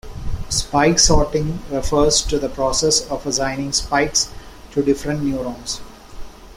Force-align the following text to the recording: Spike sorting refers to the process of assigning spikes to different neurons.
Spike 0.49 0.97
sorting 0.97 1.59
refers 1.69 2.23
to 2.23 2.39
the 2.39 2.49
process 2.49 3.07
of 3.11 3.23
assigning 3.27 3.71
spikes 3.71 4.31
to 4.71 4.81
different 4.81 5.21
neurons. 5.21 5.79